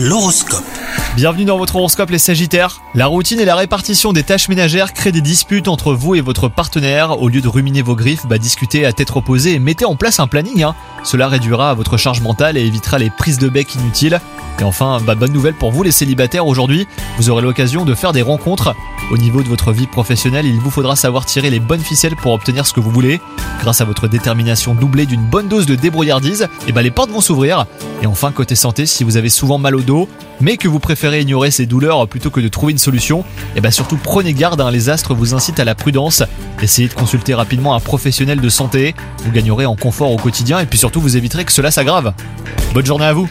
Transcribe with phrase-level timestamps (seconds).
[0.00, 0.62] L'horoscope.
[1.16, 2.82] Bienvenue dans votre horoscope les Sagittaires.
[2.94, 6.48] La routine et la répartition des tâches ménagères créent des disputes entre vous et votre
[6.48, 7.20] partenaire.
[7.20, 10.20] Au lieu de ruminer vos griffes, bah discutez à tête reposée et mettez en place
[10.20, 10.62] un planning.
[10.62, 10.76] hein.
[11.02, 14.20] Cela réduira votre charge mentale et évitera les prises de bec inutiles.
[14.60, 16.86] Et enfin, bah, bonne nouvelle pour vous les célibataires aujourd'hui,
[17.16, 18.74] vous aurez l'occasion de faire des rencontres.
[19.10, 22.32] Au niveau de votre vie professionnelle, il vous faudra savoir tirer les bonnes ficelles pour
[22.32, 23.20] obtenir ce que vous voulez.
[23.60, 27.20] Grâce à votre détermination doublée d'une bonne dose de débrouillardise, et bah les portes vont
[27.20, 27.66] s'ouvrir.
[28.02, 30.08] Et enfin, côté santé, si vous avez souvent mal au dos,
[30.40, 33.24] mais que vous préférez ignorer ces douleurs plutôt que de trouver une solution,
[33.56, 36.22] et bah surtout prenez garde, hein, les astres vous incitent à la prudence.
[36.60, 38.94] Essayez de consulter rapidement un professionnel de santé,
[39.24, 42.12] vous gagnerez en confort au quotidien et puis surtout vous éviterez que cela s'aggrave.
[42.74, 43.28] Bonne journée à vous